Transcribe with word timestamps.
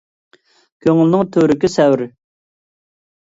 كۆڭۈلنىڭ 0.85 1.29
تۆۋرۈكى 1.35 1.71
سەۋر. 1.73 2.03